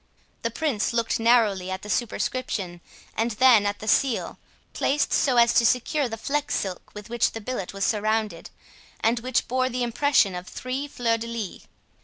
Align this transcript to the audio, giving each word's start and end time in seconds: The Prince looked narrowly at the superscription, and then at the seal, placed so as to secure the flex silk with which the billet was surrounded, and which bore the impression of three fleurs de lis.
The 0.41 0.49
Prince 0.49 0.93
looked 0.93 1.19
narrowly 1.19 1.69
at 1.69 1.83
the 1.83 1.87
superscription, 1.91 2.81
and 3.15 3.29
then 3.33 3.67
at 3.67 3.77
the 3.77 3.87
seal, 3.87 4.39
placed 4.73 5.13
so 5.13 5.37
as 5.37 5.53
to 5.53 5.63
secure 5.63 6.09
the 6.09 6.17
flex 6.17 6.55
silk 6.55 6.95
with 6.95 7.07
which 7.11 7.33
the 7.33 7.39
billet 7.39 7.71
was 7.71 7.85
surrounded, 7.85 8.49
and 9.01 9.19
which 9.19 9.47
bore 9.47 9.69
the 9.69 9.83
impression 9.83 10.33
of 10.33 10.47
three 10.47 10.87
fleurs 10.87 11.19
de 11.19 11.27
lis. 11.27 11.61